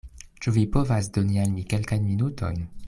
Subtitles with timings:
[0.45, 2.63] Ĉu vi povas doni al mi kelkajn minutojn?